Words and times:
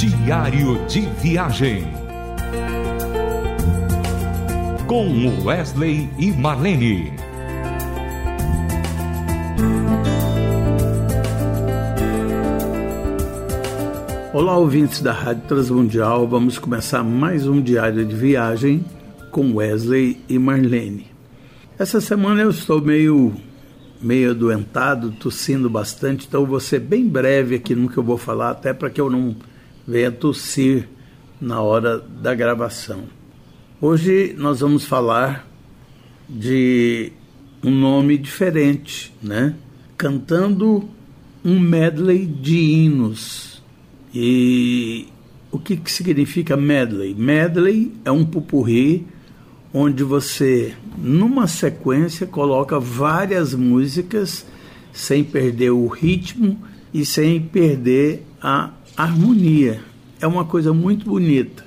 Diário 0.00 0.82
de 0.86 1.02
Viagem. 1.20 1.86
Com 4.86 5.44
Wesley 5.44 6.08
e 6.18 6.32
Marlene. 6.32 7.12
Olá, 14.32 14.56
ouvintes 14.56 15.02
da 15.02 15.12
Rádio 15.12 15.42
Transmundial. 15.46 16.26
Vamos 16.26 16.58
começar 16.58 17.04
mais 17.04 17.46
um 17.46 17.60
diário 17.60 18.02
de 18.06 18.16
viagem 18.16 18.82
com 19.30 19.56
Wesley 19.56 20.18
e 20.26 20.38
Marlene. 20.38 21.08
Essa 21.78 22.00
semana 22.00 22.40
eu 22.40 22.48
estou 22.48 22.80
meio 22.80 23.34
meio 24.00 24.30
adoentado, 24.30 25.10
tossindo 25.10 25.68
bastante, 25.68 26.26
então 26.26 26.46
vou 26.46 26.58
ser 26.58 26.78
bem 26.78 27.06
breve 27.06 27.56
aqui 27.56 27.74
no 27.74 27.86
que 27.86 27.98
eu 27.98 28.02
vou 28.02 28.16
falar, 28.16 28.52
até 28.52 28.72
para 28.72 28.88
que 28.88 28.98
eu 28.98 29.10
não 29.10 29.36
venha 29.90 30.12
tossir 30.12 30.88
na 31.40 31.60
hora 31.60 31.98
da 31.98 32.32
gravação. 32.32 33.04
Hoje 33.80 34.36
nós 34.38 34.60
vamos 34.60 34.84
falar 34.84 35.48
de 36.28 37.10
um 37.60 37.72
nome 37.72 38.16
diferente, 38.16 39.12
né? 39.20 39.56
Cantando 39.98 40.88
um 41.44 41.58
medley 41.58 42.24
de 42.24 42.56
hinos. 42.56 43.60
E 44.14 45.08
o 45.50 45.58
que, 45.58 45.76
que 45.76 45.90
significa 45.90 46.56
medley? 46.56 47.12
Medley 47.12 47.92
é 48.04 48.12
um 48.12 48.24
pupurri 48.24 49.08
onde 49.74 50.04
você, 50.04 50.72
numa 50.96 51.48
sequência, 51.48 52.28
coloca 52.28 52.78
várias 52.78 53.54
músicas 53.54 54.46
sem 54.92 55.24
perder 55.24 55.70
o 55.70 55.88
ritmo 55.88 56.60
e 56.94 57.04
sem 57.04 57.40
perder 57.40 58.24
a 58.40 58.70
harmonia. 58.96 59.80
É 60.20 60.26
uma 60.26 60.44
coisa 60.44 60.72
muito 60.72 61.06
bonita. 61.06 61.64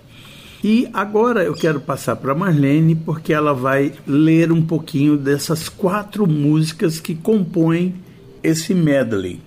E 0.63 0.87
agora 0.93 1.43
eu 1.43 1.53
quero 1.53 1.81
passar 1.81 2.15
para 2.15 2.33
Marlene, 2.33 2.95
porque 2.95 3.33
ela 3.33 3.53
vai 3.53 3.91
ler 4.07 4.51
um 4.51 4.61
pouquinho 4.61 5.17
dessas 5.17 5.67
quatro 5.67 6.25
músicas 6.25 7.01
que 7.01 7.13
compõem 7.13 7.95
esse 8.41 8.73
medley. 8.73 9.41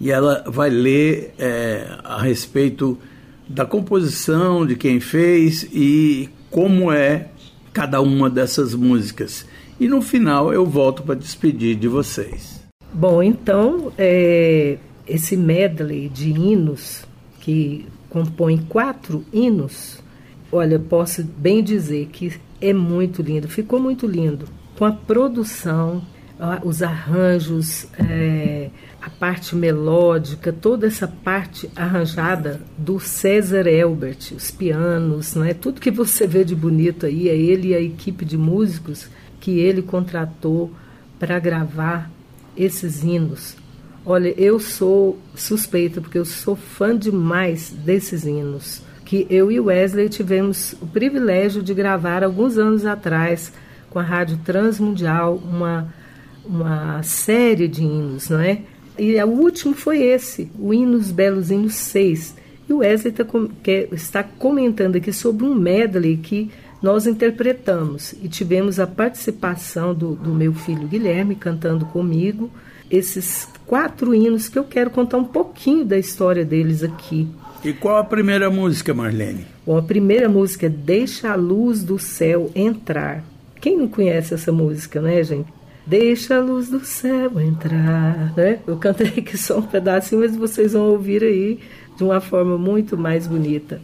E 0.00 0.10
ela 0.10 0.42
vai 0.46 0.70
ler 0.70 1.34
é, 1.38 1.86
a 2.02 2.22
respeito 2.22 2.98
da 3.46 3.66
composição, 3.66 4.64
de 4.64 4.74
quem 4.74 4.98
fez 4.98 5.64
e 5.72 6.30
como 6.50 6.90
é 6.90 7.28
cada 7.72 8.00
uma 8.00 8.30
dessas 8.30 8.74
músicas. 8.74 9.46
E 9.78 9.86
no 9.88 10.00
final 10.00 10.52
eu 10.52 10.64
volto 10.64 11.02
para 11.02 11.14
despedir 11.14 11.76
de 11.76 11.88
vocês. 11.88 12.62
Bom, 12.94 13.22
então, 13.22 13.92
é, 13.98 14.78
esse 15.06 15.36
medley 15.36 16.08
de 16.08 16.30
hinos, 16.30 17.04
que 17.42 17.86
compõe 18.08 18.56
quatro 18.68 19.24
hinos, 19.32 19.98
olha, 20.50 20.78
posso 20.78 21.24
bem 21.24 21.62
dizer 21.62 22.06
que 22.06 22.32
é 22.60 22.72
muito 22.72 23.20
lindo, 23.20 23.48
ficou 23.48 23.80
muito 23.80 24.06
lindo. 24.06 24.46
Com 24.78 24.84
a 24.84 24.92
produção, 24.92 26.02
os 26.64 26.82
arranjos, 26.82 27.88
é, 27.98 28.70
a 29.00 29.10
parte 29.10 29.56
melódica, 29.56 30.52
toda 30.52 30.86
essa 30.86 31.08
parte 31.08 31.68
arranjada 31.74 32.60
do 32.78 33.00
César 33.00 33.66
Elbert, 33.66 34.32
os 34.36 34.52
pianos, 34.52 35.34
né? 35.34 35.52
tudo 35.52 35.80
que 35.80 35.90
você 35.90 36.28
vê 36.28 36.44
de 36.44 36.54
bonito 36.54 37.06
aí, 37.06 37.28
é 37.28 37.36
ele 37.36 37.68
e 37.68 37.74
a 37.74 37.80
equipe 37.80 38.24
de 38.24 38.38
músicos 38.38 39.08
que 39.40 39.58
ele 39.58 39.82
contratou 39.82 40.70
para 41.18 41.40
gravar 41.40 42.08
esses 42.56 43.02
hinos. 43.02 43.56
Olha, 44.04 44.34
eu 44.36 44.58
sou 44.58 45.18
suspeita 45.34 46.00
porque 46.00 46.18
eu 46.18 46.24
sou 46.24 46.56
fã 46.56 46.96
demais 46.96 47.70
desses 47.70 48.24
hinos 48.24 48.82
que 49.12 49.26
eu 49.28 49.52
e 49.52 49.60
Wesley 49.60 50.08
tivemos 50.08 50.72
o 50.80 50.86
privilégio 50.86 51.62
de 51.62 51.74
gravar 51.74 52.24
alguns 52.24 52.56
anos 52.56 52.86
atrás 52.86 53.52
com 53.90 53.98
a 53.98 54.02
Rádio 54.02 54.38
Transmundial 54.38 55.36
uma 55.36 55.92
uma 56.44 57.02
série 57.02 57.68
de 57.68 57.82
hinos, 57.82 58.30
não 58.30 58.40
é? 58.40 58.62
E 58.98 59.22
o 59.22 59.28
último 59.28 59.74
foi 59.74 60.02
esse, 60.02 60.50
o 60.58 60.72
Hinos 60.72 61.10
Belos 61.12 61.50
Hinos 61.50 61.74
6. 61.74 62.36
E 62.68 62.72
o 62.72 62.78
Wesley 62.78 63.12
tá, 63.12 63.24
está 63.92 64.22
comentando 64.22 64.96
aqui 64.96 65.12
sobre 65.12 65.44
um 65.44 65.54
medley 65.54 66.16
que 66.16 66.50
nós 66.82 67.06
interpretamos 67.06 68.14
e 68.14 68.28
tivemos 68.28 68.80
a 68.80 68.86
participação 68.86 69.94
do, 69.94 70.14
do 70.14 70.30
meu 70.30 70.54
filho 70.54 70.88
Guilherme 70.88 71.36
cantando 71.36 71.84
comigo 71.84 72.50
esses 72.92 73.48
quatro 73.66 74.14
hinos 74.14 74.48
que 74.48 74.58
eu 74.58 74.64
quero 74.64 74.90
contar 74.90 75.16
um 75.16 75.24
pouquinho 75.24 75.84
da 75.84 75.98
história 75.98 76.44
deles 76.44 76.84
aqui. 76.84 77.26
E 77.64 77.72
qual 77.72 77.96
a 77.96 78.04
primeira 78.04 78.50
música, 78.50 78.92
Marlene? 78.92 79.46
Bom, 79.64 79.78
a 79.78 79.82
primeira 79.82 80.28
música 80.28 80.66
é 80.66 80.68
Deixa 80.68 81.32
a 81.32 81.34
Luz 81.34 81.82
do 81.82 81.98
Céu 81.98 82.50
Entrar. 82.54 83.24
Quem 83.60 83.78
não 83.78 83.88
conhece 83.88 84.34
essa 84.34 84.52
música, 84.52 85.00
né, 85.00 85.22
gente? 85.22 85.48
Deixa 85.86 86.36
a 86.36 86.40
luz 86.40 86.68
do 86.68 86.84
céu 86.84 87.40
entrar. 87.40 88.32
Né? 88.36 88.60
Eu 88.66 88.76
cantei 88.76 89.08
aqui 89.08 89.36
só 89.36 89.58
um 89.58 89.62
pedacinho, 89.62 90.20
mas 90.20 90.36
vocês 90.36 90.72
vão 90.72 90.90
ouvir 90.90 91.22
aí 91.24 91.58
de 91.96 92.04
uma 92.04 92.20
forma 92.20 92.56
muito 92.56 92.96
mais 92.96 93.26
bonita. 93.26 93.80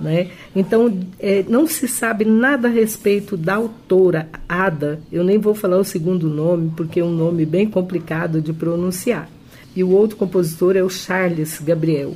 Né? 0.00 0.28
Então, 0.54 0.92
é, 1.18 1.44
não 1.48 1.66
se 1.66 1.88
sabe 1.88 2.24
nada 2.24 2.68
a 2.68 2.70
respeito 2.70 3.36
da 3.36 3.54
autora, 3.54 4.28
Ada. 4.48 5.00
Eu 5.10 5.24
nem 5.24 5.38
vou 5.38 5.54
falar 5.54 5.78
o 5.78 5.84
segundo 5.84 6.28
nome, 6.28 6.72
porque 6.76 7.00
é 7.00 7.04
um 7.04 7.14
nome 7.14 7.46
bem 7.46 7.68
complicado 7.68 8.40
de 8.40 8.52
pronunciar. 8.52 9.28
E 9.74 9.82
o 9.82 9.90
outro 9.90 10.16
compositor 10.16 10.76
é 10.76 10.82
o 10.82 10.90
Charles 10.90 11.60
Gabriel. 11.60 12.14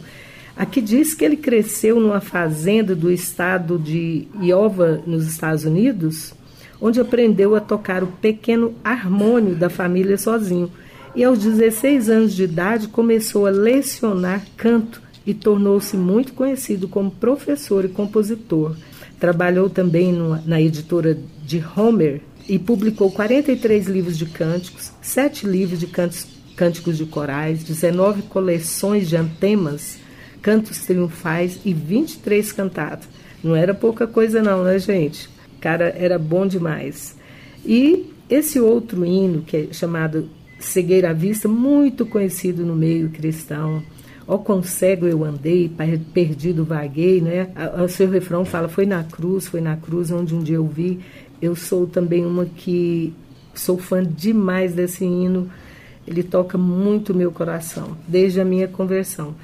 Aqui 0.57 0.81
diz 0.81 1.15
que 1.15 1.25
ele 1.25 1.37
cresceu 1.37 1.99
numa 1.99 2.21
fazenda 2.21 2.95
do 2.95 3.11
estado 3.11 3.79
de 3.79 4.29
Iowa, 4.43 5.03
nos 5.07 5.27
Estados 5.27 5.65
Unidos, 5.65 6.35
onde 6.81 7.01
aprendeu 7.01 7.55
a 7.55 7.61
tocar 7.61 8.03
o 8.03 8.09
pequeno 8.09 8.75
harmônio 8.85 9.55
da 9.55 9.71
família 9.71 10.19
sozinho. 10.19 10.71
E 11.15 11.25
aos 11.25 11.39
16 11.39 12.09
anos 12.09 12.35
de 12.35 12.45
idade 12.45 12.89
começou 12.89 13.47
a 13.47 13.51
lecionar 13.51 14.45
canto 14.57 15.03
e 15.27 15.35
tornou-se 15.35 15.97
muito 15.97 16.33
conhecido 16.33 16.89
como 16.89 17.11
professor 17.11 17.85
e 17.85 17.89
compositor. 17.89 18.77
Trabalhou 19.19 19.69
também 19.69 20.13
na 20.47 20.61
editora 20.61 21.19
de 21.45 21.63
Homer 21.77 22.23
e 22.49 22.59
publicou 22.59 23.11
43 23.11 23.87
livros 23.87 24.17
de 24.17 24.27
cânticos, 24.27 24.93
7 25.03 25.47
livros 25.47 25.79
de 25.79 25.87
cantos, 25.87 26.27
cânticos 26.57 26.97
de 26.97 27.05
corais, 27.05 27.63
19 27.63 28.23
coleções 28.23 29.09
de 29.09 29.17
antemas, 29.17 29.99
cantos 30.41 30.79
triunfais 30.87 31.61
e 31.65 31.73
23 31.75 32.51
cantatas. 32.53 33.09
Não 33.45 33.55
era 33.55 33.75
pouca 33.75 34.07
coisa 34.07 34.43
não, 34.43 34.65
né, 34.65 34.79
gente? 34.79 35.29
cara 35.61 35.95
era 35.97 36.19
bom 36.19 36.47
demais. 36.47 37.17
E 37.65 38.11
esse 38.29 38.59
outro 38.59 39.05
hino, 39.05 39.43
que 39.43 39.57
é 39.57 39.73
chamado 39.73 40.29
Cegueira 40.59 41.11
à 41.11 41.13
Vista, 41.13 41.47
muito 41.47 42.07
conhecido 42.07 42.65
no 42.65 42.75
meio 42.75 43.11
cristão. 43.11 43.83
Ó 44.31 44.39
quão 44.39 44.63
cego 44.63 45.09
eu 45.09 45.25
andei, 45.25 45.69
perdido 46.15 46.65
vaguei, 46.65 47.21
né? 47.21 47.49
O 47.85 47.89
seu 47.89 48.09
refrão 48.09 48.45
fala, 48.45 48.69
foi 48.69 48.87
na 48.87 49.03
cruz, 49.03 49.49
foi 49.49 49.61
na 49.61 49.77
cruz 49.77 50.13
onde 50.13 50.33
um 50.37 50.41
dia 50.41 50.55
eu 50.55 50.69
vi. 50.69 51.01
Eu 51.43 51.57
sou 51.57 51.85
também 51.85 52.25
uma 52.25 52.45
que 52.45 53.13
sou 53.53 53.77
fã 53.77 54.05
demais 54.05 54.73
desse 54.73 55.05
hino. 55.05 55.51
Ele 56.07 56.23
toca 56.23 56.57
muito 56.57 57.13
meu 57.13 57.33
coração, 57.33 57.97
desde 58.07 58.41
a 58.41 58.45
minha 58.45 58.69
conversão. 58.69 59.35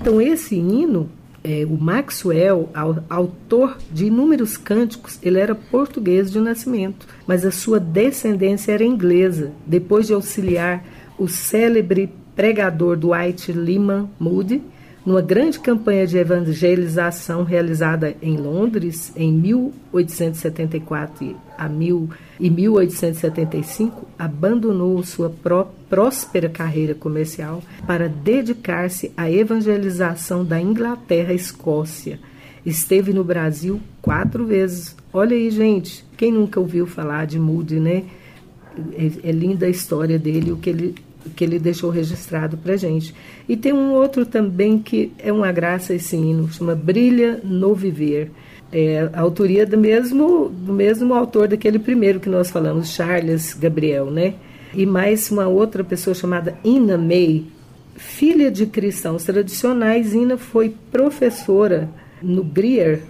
Então, 0.00 0.22
esse 0.22 0.54
hino 0.54 1.10
é, 1.42 1.66
o 1.66 1.76
Maxwell, 1.76 2.70
autor 3.10 3.76
de 3.90 4.06
inúmeros 4.06 4.56
cânticos, 4.56 5.18
ele 5.24 5.40
era 5.40 5.56
português 5.56 6.30
de 6.30 6.38
nascimento, 6.38 7.04
mas 7.26 7.44
a 7.44 7.50
sua 7.50 7.80
descendência 7.80 8.70
era 8.70 8.84
inglesa. 8.84 9.50
Depois 9.66 10.06
de 10.06 10.12
auxiliar 10.12 10.84
o 11.18 11.26
célebre 11.26 12.12
pregador 12.36 12.96
Dwight 12.96 13.50
Lyman 13.50 14.08
Moody, 14.20 14.62
numa 15.04 15.22
grande 15.22 15.58
campanha 15.58 16.06
de 16.06 16.18
evangelização 16.18 17.42
realizada 17.44 18.14
em 18.20 18.36
Londres 18.36 19.12
em 19.16 19.32
1874 19.32 21.34
a 21.56 21.68
mil, 21.68 22.10
e 22.38 22.50
1875, 22.50 24.06
abandonou 24.18 25.02
sua 25.02 25.30
pró 25.30 25.72
próspera 25.88 26.48
carreira 26.48 26.94
comercial 26.94 27.62
para 27.86 28.08
dedicar-se 28.08 29.12
à 29.16 29.30
evangelização 29.30 30.44
da 30.44 30.60
Inglaterra 30.60 31.32
e 31.32 31.36
Escócia. 31.36 32.18
Esteve 32.64 33.12
no 33.12 33.22
Brasil 33.22 33.80
quatro 34.02 34.44
vezes. 34.44 34.96
Olha 35.12 35.36
aí, 35.36 35.48
gente, 35.50 36.04
quem 36.16 36.32
nunca 36.32 36.58
ouviu 36.58 36.84
falar 36.84 37.26
de 37.26 37.38
Moody, 37.38 37.78
né? 37.78 38.02
É, 38.92 39.28
é 39.28 39.32
linda 39.32 39.66
a 39.66 39.70
história 39.70 40.18
dele, 40.18 40.50
o 40.50 40.56
que 40.56 40.70
ele 40.70 40.94
que 41.34 41.44
ele 41.44 41.58
deixou 41.58 41.90
registrado 41.90 42.56
para 42.56 42.76
gente. 42.76 43.14
E 43.48 43.56
tem 43.56 43.72
um 43.72 43.92
outro 43.92 44.24
também 44.26 44.78
que 44.78 45.12
é 45.18 45.32
uma 45.32 45.50
graça 45.52 45.94
esse 45.94 46.16
hino, 46.16 46.52
chama 46.52 46.74
Brilha 46.74 47.40
no 47.42 47.74
Viver. 47.74 48.30
É 48.72 49.08
a 49.12 49.20
autoria 49.20 49.64
do 49.64 49.78
mesmo, 49.78 50.48
do 50.48 50.72
mesmo 50.72 51.14
autor 51.14 51.48
daquele 51.48 51.78
primeiro 51.78 52.20
que 52.20 52.28
nós 52.28 52.50
falamos, 52.50 52.88
Charles 52.88 53.54
Gabriel, 53.54 54.10
né? 54.10 54.34
E 54.74 54.84
mais 54.84 55.30
uma 55.30 55.46
outra 55.46 55.82
pessoa 55.84 56.14
chamada 56.14 56.58
Ina 56.64 56.98
May. 56.98 57.44
Filha 57.96 58.50
de 58.50 58.66
cristãos 58.66 59.24
tradicionais, 59.24 60.12
Ina 60.12 60.36
foi 60.36 60.74
professora 60.90 61.88
no 62.22 62.44
Greer 62.44 63.02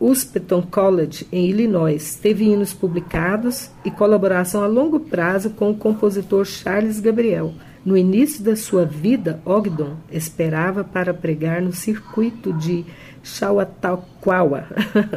Uspeton 0.00 0.62
College, 0.62 1.26
em 1.32 1.48
Illinois. 1.48 2.14
Teve 2.14 2.44
hinos 2.44 2.72
publicados 2.72 3.70
e 3.84 3.90
colaboração 3.90 4.62
a 4.62 4.66
longo 4.66 5.00
prazo 5.00 5.50
com 5.50 5.70
o 5.70 5.76
compositor 5.76 6.44
Charles 6.44 7.00
Gabriel. 7.00 7.52
No 7.84 7.96
início 7.96 8.44
da 8.44 8.54
sua 8.54 8.84
vida, 8.84 9.40
Ogdon 9.44 9.96
esperava 10.10 10.84
para 10.84 11.14
pregar 11.14 11.62
no 11.62 11.72
circuito 11.72 12.52
de 12.52 12.84
Chautauqua. 13.22 14.68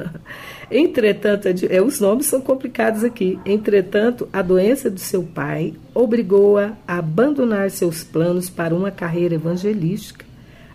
Entretanto, 0.72 1.48
é, 1.69 1.81
os 1.81 2.00
nomes 2.00 2.27
são 2.27 2.39
complicados 2.39 3.04
aqui. 3.04 3.39
Entretanto, 3.45 4.27
a 4.31 4.42
doença 4.42 4.89
do 4.89 5.00
seu 5.00 5.24
pai 5.24 5.74
obrigou-a 5.94 6.74
a 6.88 6.98
abandonar 6.98 7.69
seus 7.72 8.04
planos 8.04 8.50
para 8.50 8.74
uma 8.74 8.92
carreira 8.92 9.36
evangelística, 9.36 10.25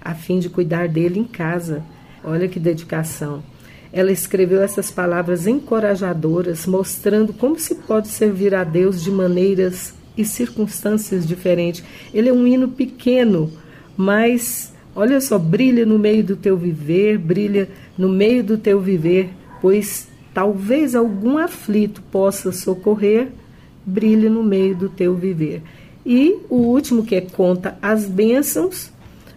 a 0.01 0.15
fim 0.15 0.39
de 0.39 0.51
cuidar 0.51 0.89
dele 0.89 1.21
em 1.21 1.25
casa. 1.25 1.83
Olha 2.23 2.49
que 2.49 2.61
dedicação. 2.61 3.43
Ela 3.93 4.13
escreveu 4.13 4.63
essas 4.63 4.91
palavras 4.91 5.47
encorajadoras, 5.47 6.67
mostrando 6.67 7.33
como 7.33 7.59
se 7.59 7.75
pode 7.75 8.09
servir 8.09 8.55
a 8.55 8.65
Deus 8.65 9.03
de 9.03 9.11
maneiras 9.11 9.95
e 10.17 10.25
circunstâncias 10.25 11.27
diferentes. 11.27 11.85
Ele 12.13 12.29
é 12.29 12.33
um 12.33 12.47
hino 12.47 12.69
pequeno, 12.69 13.51
mas 13.97 14.73
olha 14.95 15.21
só, 15.21 15.39
brilha 15.39 15.85
no 15.85 15.99
meio 15.99 16.25
do 16.25 16.37
teu 16.37 16.57
viver, 16.57 17.19
brilha 17.19 17.69
no 17.97 18.09
meio 18.09 18.43
do 18.43 18.59
teu 18.59 18.81
viver, 18.81 19.31
pois 19.61 20.09
talvez 20.33 20.95
algum 20.95 21.39
aflito 21.39 22.03
possa 22.11 22.53
socorrer, 22.53 23.29
brilhe 23.85 24.29
no 24.29 24.43
meio 24.43 24.75
do 24.75 24.89
teu 24.89 25.15
viver. 25.15 25.63
E 26.05 26.39
o 26.49 26.57
último 26.57 27.05
que 27.05 27.15
é 27.15 27.21
conta 27.21 27.79
as 27.81 28.07
bênçãos, 28.07 28.91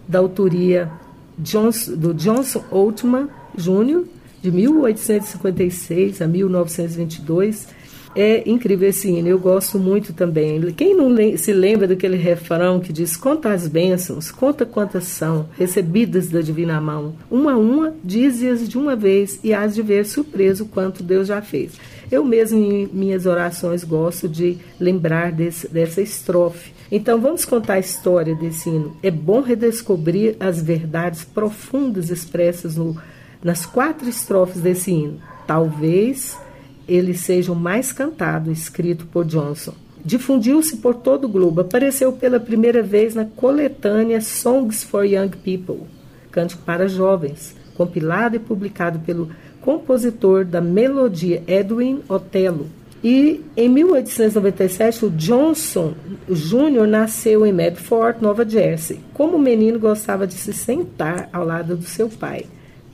da 0.06 0.18
autoria 0.18 0.90
Johnson, 1.38 1.96
do 1.96 2.12
Johnson 2.12 2.64
Altman 2.70 3.28
Jr., 3.56 4.04
de 4.42 4.50
1856 4.50 6.22
a 6.22 6.26
1922. 6.26 7.68
É 8.14 8.42
incrível 8.50 8.88
esse 8.88 9.08
hino, 9.08 9.28
eu 9.28 9.38
gosto 9.38 9.78
muito 9.78 10.12
também. 10.12 10.60
Quem 10.72 10.96
não 10.96 11.14
se 11.36 11.52
lembra 11.52 11.86
daquele 11.86 12.16
refrão 12.16 12.80
que 12.80 12.92
diz: 12.92 13.16
Conta 13.16 13.52
as 13.52 13.68
bênçãos, 13.68 14.32
conta 14.32 14.66
quantas 14.66 15.04
são, 15.04 15.48
recebidas 15.56 16.28
da 16.28 16.40
divina 16.40 16.80
mão. 16.80 17.14
Uma 17.30 17.52
a 17.52 17.56
uma, 17.56 17.94
dize-as 18.02 18.68
de 18.68 18.76
uma 18.76 18.96
vez 18.96 19.38
e 19.44 19.54
hás 19.54 19.76
de 19.76 19.82
ver 19.82 20.04
surpreso 20.04 20.66
quanto 20.66 21.04
Deus 21.04 21.28
já 21.28 21.40
fez. 21.40 21.74
Eu 22.10 22.24
mesmo, 22.24 22.58
em 22.58 22.88
minhas 22.92 23.26
orações, 23.26 23.84
gosto 23.84 24.28
de 24.28 24.58
lembrar 24.80 25.30
desse, 25.30 25.68
dessa 25.68 26.02
estrofe. 26.02 26.72
Então, 26.90 27.20
vamos 27.20 27.44
contar 27.44 27.74
a 27.74 27.78
história 27.78 28.34
desse 28.34 28.68
hino. 28.68 28.96
É 29.00 29.12
bom 29.12 29.40
redescobrir 29.40 30.34
as 30.40 30.60
verdades 30.60 31.22
profundas 31.22 32.10
expressas 32.10 32.76
no 32.76 32.96
nas 33.42 33.64
quatro 33.64 34.08
estrofes 34.08 34.60
desse 34.60 34.90
hino. 34.90 35.20
Talvez 35.46 36.38
ele 36.86 37.14
seja 37.14 37.52
o 37.52 37.56
mais 37.56 37.92
cantado, 37.92 38.50
escrito 38.50 39.06
por 39.06 39.24
Johnson. 39.24 39.74
Difundiu-se 40.04 40.78
por 40.78 40.94
todo 40.94 41.24
o 41.24 41.28
globo, 41.28 41.60
apareceu 41.60 42.12
pela 42.12 42.40
primeira 42.40 42.82
vez 42.82 43.14
na 43.14 43.24
coletânea 43.24 44.20
Songs 44.20 44.82
for 44.82 45.04
Young 45.04 45.30
People, 45.44 45.86
Cântico 46.30 46.62
para 46.62 46.88
Jovens, 46.88 47.54
compilado 47.74 48.36
e 48.36 48.38
publicado 48.38 48.98
pelo 49.00 49.30
compositor 49.60 50.44
da 50.44 50.60
melodia 50.60 51.42
Edwin 51.46 52.00
Otelo. 52.08 52.66
E 53.04 53.42
em 53.56 53.68
1897, 53.68 55.06
o 55.06 55.10
Johnson 55.10 55.94
Jr. 56.28 56.86
nasceu 56.86 57.46
em 57.46 57.52
Medford, 57.52 58.22
Nova 58.22 58.46
Jersey. 58.48 59.00
Como 59.14 59.38
menino, 59.38 59.78
gostava 59.78 60.26
de 60.26 60.34
se 60.34 60.52
sentar 60.52 61.28
ao 61.32 61.44
lado 61.44 61.76
do 61.76 61.84
seu 61.84 62.08
pai 62.08 62.46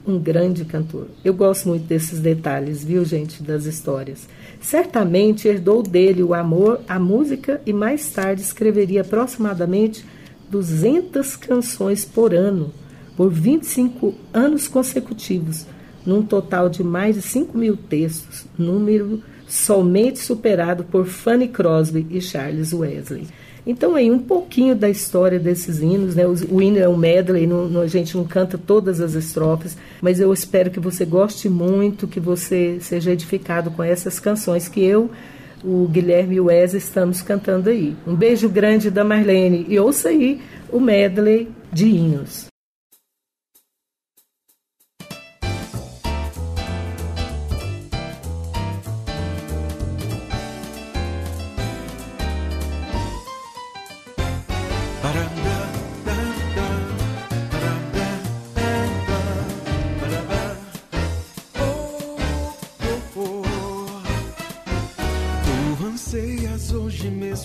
um 0.07 0.19
grande 0.19 0.65
cantor. 0.65 1.09
Eu 1.25 1.35
gosto 1.35 1.69
muito 1.69 1.85
desses 1.85 2.21
detalhes, 2.21 2.85
viu, 2.85 3.05
gente, 3.05 3.43
das 3.43 3.65
histórias. 3.65 4.29
Certamente 4.61 5.49
herdou 5.49 5.83
dele 5.83 6.23
o 6.23 6.33
amor 6.33 6.81
à 6.89 6.99
música 6.99 7.61
e 7.67 7.73
mais 7.73 8.09
tarde 8.11 8.43
escreveria 8.43 9.01
aproximadamente 9.01 10.05
200 10.51 11.37
canções 11.37 12.05
por 12.05 12.33
ano, 12.33 12.73
por 13.17 13.31
25 13.31 14.15
anos 14.33 14.69
consecutivos, 14.69 15.67
num 16.05 16.23
total 16.23 16.69
de 16.69 16.85
mais 16.85 17.17
de 17.17 17.23
5 17.23 17.59
mil 17.59 17.77
textos, 17.77 18.47
número 18.57 19.23
somente 19.49 20.19
superado 20.19 20.85
por 20.85 21.07
Fanny 21.07 21.49
Crosby 21.49 22.07
e 22.11 22.21
Charles 22.21 22.73
Wesley. 22.73 23.27
Então, 23.67 23.97
aí, 23.97 24.11
um 24.11 24.19
pouquinho 24.19 24.77
da 24.77 24.89
história 24.89 25.41
desses 25.41 25.81
hinos, 25.81 26.15
né? 26.15 26.25
O 26.25 26.63
hino 26.63 26.79
é 26.79 26.89
um 26.89 26.97
medley, 26.97 27.47
não, 27.47 27.69
não, 27.69 27.81
a 27.81 27.87
gente 27.89 28.17
não 28.17 28.25
canta 28.25 28.57
todas 28.57 29.01
as 29.01 29.15
estrofes, 29.15 29.77
mas 30.01 30.21
eu 30.21 30.33
espero 30.33 30.71
que 30.71 30.79
você 30.79 31.05
goste 31.05 31.49
muito, 31.49 32.07
que 32.07 32.21
você 32.21 32.79
seja 32.81 33.11
edificado 33.11 33.71
com 33.73 33.83
essas 33.83 34.21
canções 34.21 34.69
que 34.69 34.85
eu, 34.85 35.11
o 35.65 35.89
Guilherme 35.89 36.37
e 36.37 36.41
o 36.41 36.45
Wes 36.45 36.75
estamos 36.75 37.21
cantando 37.23 37.69
aí. 37.69 37.97
Um 38.07 38.15
beijo 38.15 38.49
grande 38.49 38.89
da 38.89 39.03
Marlene 39.03 39.67
e 39.69 39.81
ouça 39.81 40.11
aí 40.11 40.41
o 40.71 40.79
medley 40.79 41.49
de 41.73 41.87
hinos. 41.87 42.47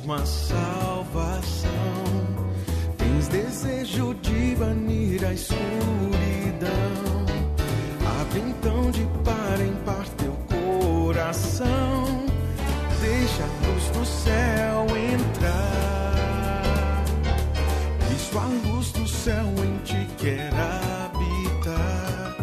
Uma 0.04 0.26
salvação. 0.26 1.72
Tens 2.98 3.28
desejo 3.28 4.14
de 4.16 4.56
banir 4.56 5.26
a 5.26 5.34
escuridão. 5.34 5.60
Abre 8.22 8.40
então 8.40 8.92
de 8.92 9.06
par 9.24 9.60
em 9.60 9.74
par 9.84 10.08
teu 10.18 10.32
coração. 10.50 12.26
Deixa 13.02 13.44
a 13.44 13.68
luz 13.68 13.90
do 13.90 14.06
céu 14.06 14.88
entrar. 15.14 16.14
Cristo, 18.08 18.40
a 18.40 18.46
luz 18.70 18.92
do 18.92 19.08
céu 19.08 19.46
em 19.64 19.78
ti 19.84 20.08
quer 20.18 20.52
habitar. 20.54 22.38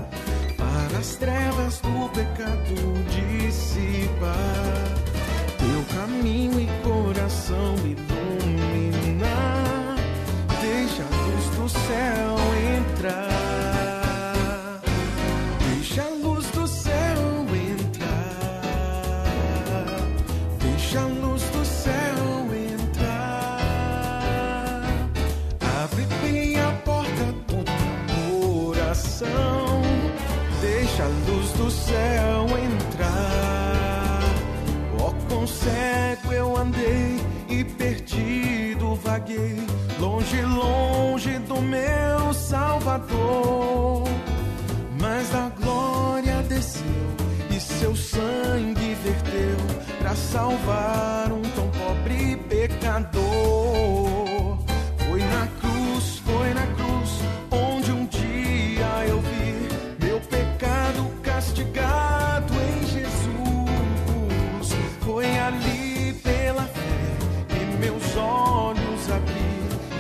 Para 0.57 0.99
as 0.99 1.17
trevas 1.17 1.81
do 1.81 2.09
pecado 2.11 2.75
dissipar. 3.09 4.48
Andei 36.59 37.17
e 37.49 37.65
perdido 37.65 38.95
vaguei, 38.97 39.57
longe, 39.99 40.41
longe 40.43 41.39
do 41.41 41.61
meu 41.63 42.35
Salvador. 42.35 44.05
Mas 45.01 45.35
a 45.35 45.51
glória 45.51 46.43
desceu 46.49 46.83
e 47.51 47.61
seu 47.61 47.95
sangue 47.95 48.95
verteu 49.03 49.57
para 49.99 50.15
salvar 50.15 51.33
um 51.33 51.43
tão 51.43 51.69
pobre 51.71 52.37
pecador. 52.49 53.23
Foi 55.09 55.21
na 55.21 55.47
cruz, 55.61 55.78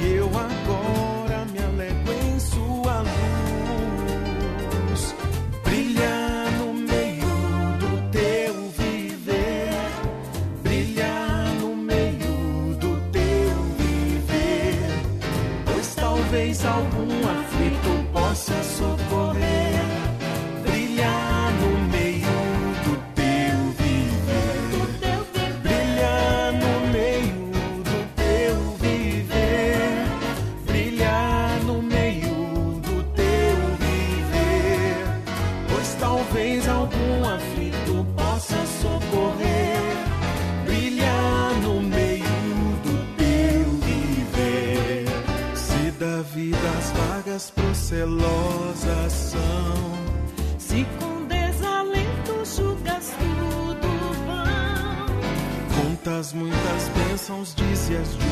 eu 0.00 0.26
agora 0.26 1.18
zelosas 47.99 49.12
são. 49.12 49.99
Se 50.59 50.87
com 50.99 51.25
desalento 51.26 52.45
julgas 52.45 53.12
tudo 53.19 53.88
vão, 54.26 55.07
Contas 55.76 56.33
muitas 56.33 56.88
bênçãos, 56.97 57.55
dize-as 57.57 58.17
de 58.17 58.28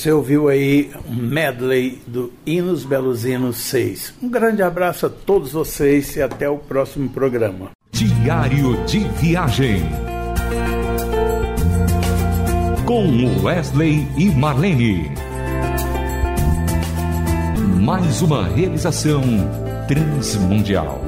Você 0.00 0.12
ouviu 0.12 0.48
aí 0.48 0.90
um 1.06 1.14
medley 1.14 2.00
do 2.06 2.32
Hinos 2.46 2.86
Belos 2.86 3.26
Hinos 3.26 3.58
6. 3.58 4.14
Um 4.22 4.30
grande 4.30 4.62
abraço 4.62 5.04
a 5.04 5.10
todos 5.10 5.52
vocês 5.52 6.16
e 6.16 6.22
até 6.22 6.48
o 6.48 6.56
próximo 6.56 7.10
programa. 7.10 7.72
Diário 7.92 8.82
de 8.86 9.00
Viagem. 9.20 9.82
Com 12.86 13.44
Wesley 13.44 14.08
e 14.16 14.30
Marlene. 14.30 15.12
Mais 17.82 18.22
uma 18.22 18.48
realização 18.48 19.20
transmundial. 19.86 21.02